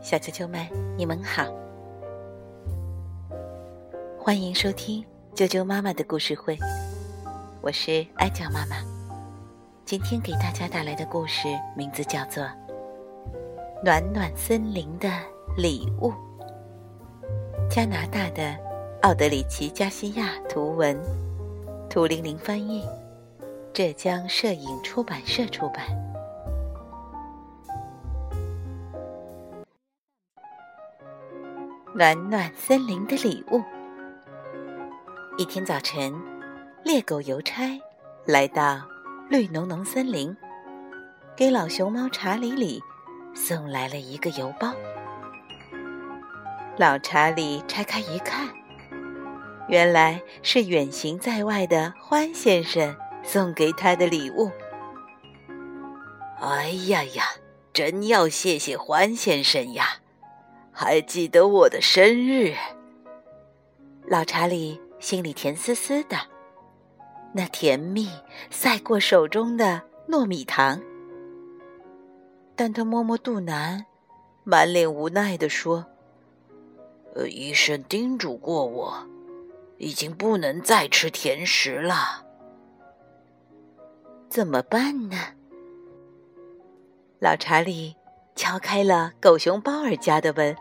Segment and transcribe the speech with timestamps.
[0.00, 1.44] 小啾啾们，你们好，
[4.18, 6.58] 欢迎收听啾啾妈妈的故事会，
[7.60, 8.76] 我是艾酱妈妈。
[9.84, 12.42] 今天给大家带来的故事名字叫做
[13.84, 15.08] 《暖暖森林的
[15.54, 16.10] 礼物》。
[17.68, 18.56] 加拿大的
[19.02, 20.98] 奥德里奇·加西亚图文，
[21.90, 22.88] 图玲玲翻译，
[23.74, 25.84] 浙江摄影出版社出版。
[31.92, 33.60] 暖暖森林的礼物。
[35.36, 36.14] 一天早晨，
[36.84, 37.80] 猎狗邮差
[38.24, 38.80] 来到
[39.28, 40.36] 绿浓浓森林，
[41.34, 42.80] 给老熊猫查理里
[43.34, 44.72] 送来了一个邮包。
[46.76, 48.48] 老查理拆开一看，
[49.68, 54.48] 原来是远行在外的欢先生送给他的礼物。
[56.40, 57.24] 哎呀呀，
[57.72, 59.96] 真要谢谢欢先生呀！
[60.82, 62.54] 还记得我的生日，
[64.06, 66.16] 老查理心里甜丝丝的，
[67.34, 68.08] 那甜蜜
[68.50, 70.80] 赛过手中的糯米糖。
[72.56, 73.84] 但他摸摸肚腩，
[74.42, 75.84] 满脸无奈地说：“，
[77.28, 79.06] 医生叮嘱过我，
[79.76, 82.24] 已经不能再吃甜食了。
[84.30, 85.18] 怎么办呢？”
[87.20, 87.94] 老查理
[88.34, 90.56] 敲开了狗熊包尔家的门。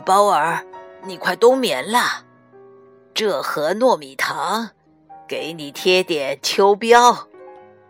[0.00, 0.64] 包儿，
[1.04, 2.24] 你快冬眠了，
[3.14, 4.70] 这盒糯米糖，
[5.26, 7.26] 给你贴点秋膘，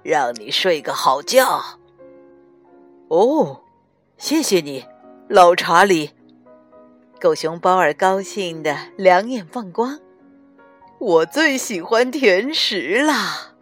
[0.03, 1.62] 让你睡个好觉。
[3.09, 3.61] 哦，
[4.17, 4.84] 谢谢你，
[5.29, 6.11] 老查理。
[7.21, 9.99] 狗熊包儿高兴的两眼放光，
[10.99, 13.55] 我最喜欢甜食啦。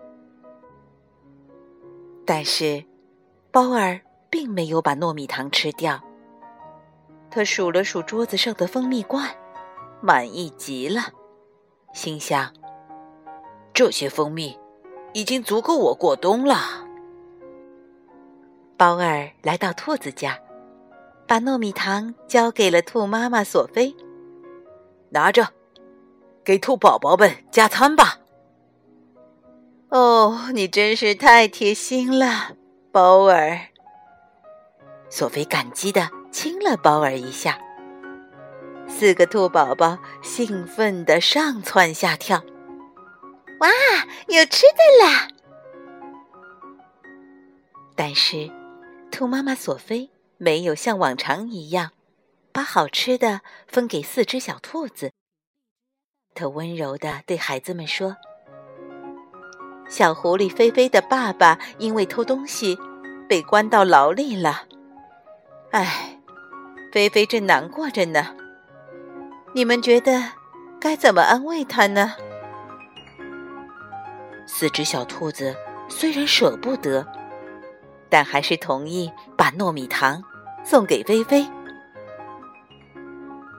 [2.27, 2.84] 但是，
[3.50, 6.03] 包儿并没有把糯米糖吃掉。
[7.34, 9.28] 他数了数桌子上的蜂蜜罐，
[10.00, 11.00] 满意极了，
[11.92, 12.54] 心想：
[13.72, 14.56] 这些蜂蜜
[15.14, 16.86] 已经足够我过冬了。
[18.76, 20.38] 包儿来到兔子家，
[21.26, 23.92] 把糯米糖交给了兔妈妈索菲，
[25.10, 25.48] 拿着，
[26.44, 28.20] 给兔宝宝们加餐吧。
[29.88, 32.54] 哦，你真是太贴心了，
[32.92, 33.59] 包儿。
[35.10, 36.09] 索菲感激的。
[36.34, 37.61] 亲了包儿一下，
[38.89, 42.43] 四个兔宝宝兴奋地上蹿下跳。
[43.61, 43.69] 哇，
[44.27, 45.28] 有吃的啦！
[47.95, 48.50] 但是，
[49.12, 51.93] 兔妈妈索菲没有像往常一样
[52.51, 55.12] 把好吃的分给四只小兔子。
[56.34, 58.16] 她温柔地对孩子们说
[59.89, 62.77] ：“小狐狸菲菲的爸爸因为偷东西
[63.28, 64.65] 被关到牢里了。
[65.71, 66.11] 唉。”
[66.94, 68.25] 菲菲正难过着呢，
[69.53, 70.31] 你们觉得
[70.78, 72.12] 该怎么安慰她呢？
[74.47, 75.56] 四只小兔子
[75.88, 77.04] 虽然舍不得，
[78.09, 80.22] 但还是同意把糯米糖
[80.65, 81.44] 送给菲菲。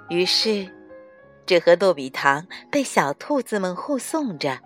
[0.08, 0.66] 于是，
[1.46, 4.60] 这盒糯米糖被小兔子们护送着，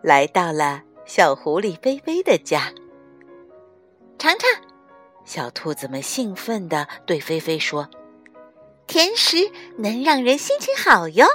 [0.00, 2.72] 来到了小狐狸菲菲的家。
[4.16, 4.65] 尝尝。
[5.26, 7.90] 小兔子们兴奋地对菲菲说
[8.86, 11.26] ：“甜食能让人心情好哟。”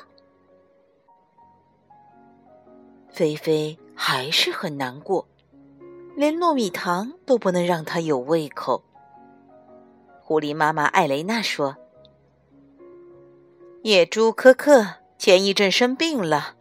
[3.11, 5.27] 菲菲还是很难过，
[6.15, 8.81] 连糯米糖都不能让她有胃口。
[10.21, 11.75] 狐狸妈妈艾雷娜说
[13.83, 14.87] ：“野猪科克
[15.17, 16.55] 前一阵生病了，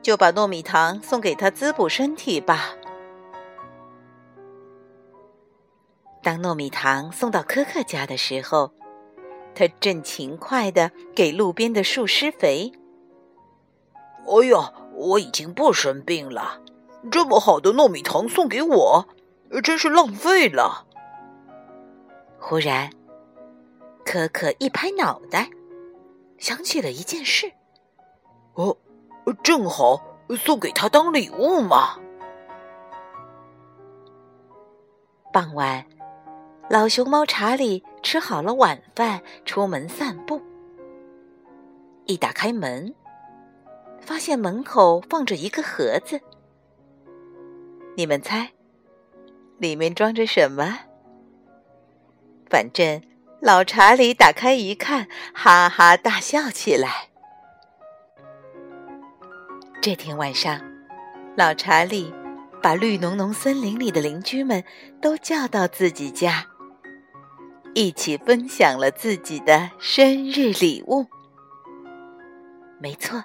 [0.00, 2.76] 就把糯米糖送给他滋补身体吧。”
[6.26, 8.72] 当糯米糖送到科克家的时候，
[9.54, 12.72] 他正勤快的给路边的树施肥。
[14.26, 16.60] 哎呀，我已经不生病了，
[17.12, 19.06] 这么好的糯米糖送给我，
[19.62, 20.88] 真是浪费了。
[22.40, 22.90] 忽然，
[24.04, 25.48] 可可一拍脑袋，
[26.38, 27.52] 想起了一件事。
[28.54, 28.76] 哦，
[29.44, 30.02] 正好
[30.36, 31.96] 送给他当礼物嘛。
[35.32, 35.86] 傍晚。
[36.68, 40.42] 老熊猫查理吃好了晚饭，出门散步。
[42.06, 42.92] 一打开门，
[44.00, 46.20] 发现门口放着一个盒子。
[47.96, 48.50] 你们猜，
[49.58, 50.80] 里面装着什么？
[52.50, 53.00] 反正
[53.40, 57.10] 老查理打开一看，哈哈大笑起来。
[59.80, 60.60] 这天晚上，
[61.36, 62.12] 老查理
[62.60, 64.64] 把绿浓浓森林里的邻居们
[65.00, 66.44] 都叫到自己家。
[67.76, 71.04] 一起分享了自己的生日礼物。
[72.80, 73.24] 没错，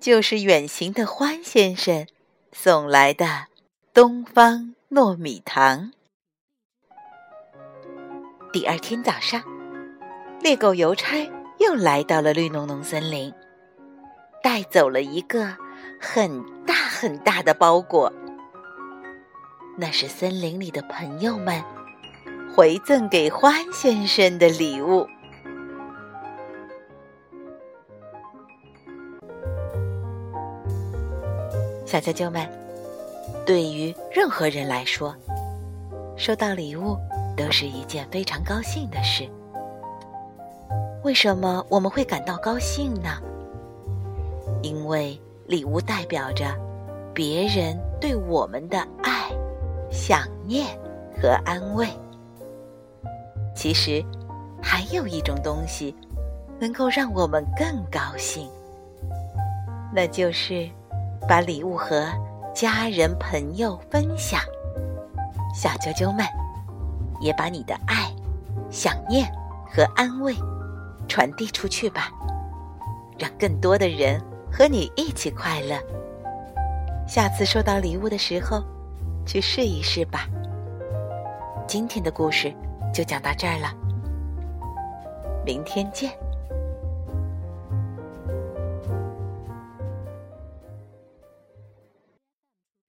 [0.00, 2.08] 就是远行的欢先生
[2.50, 3.46] 送来的
[3.94, 5.92] 东方糯米糖。
[8.52, 9.40] 第二天早上，
[10.40, 13.32] 猎狗邮差又来到了绿浓浓森林，
[14.42, 15.56] 带走了一个
[16.00, 18.12] 很大很大的包裹。
[19.78, 21.62] 那是森林里的朋友们
[22.56, 25.06] 回赠给欢先生的礼物。
[31.84, 32.48] 小啾啾们，
[33.44, 35.14] 对于任何人来说，
[36.16, 36.96] 收到礼物
[37.36, 39.28] 都是一件非常高兴的事。
[41.04, 43.20] 为什么我们会感到高兴呢？
[44.62, 46.56] 因为礼物代表着
[47.12, 49.30] 别人对我们的爱。
[49.90, 50.66] 想念
[51.20, 51.86] 和安慰。
[53.56, 54.04] 其实，
[54.62, 55.96] 还有一种东西
[56.60, 58.48] 能够让我们更高兴，
[59.92, 60.68] 那就是
[61.26, 62.06] 把礼物和
[62.54, 64.40] 家人朋友分享。
[65.54, 66.24] 小啾啾们，
[67.20, 68.14] 也把你的爱、
[68.70, 69.26] 想念
[69.74, 70.34] 和安慰
[71.08, 72.12] 传递出去吧，
[73.18, 74.22] 让更多的人
[74.52, 75.76] 和你一起快乐。
[77.08, 78.62] 下次收到礼物的时候。
[79.28, 80.28] 去试一试吧。
[81.66, 82.54] 今天的故事
[82.96, 83.70] 就讲到这儿了，
[85.44, 86.10] 明天见。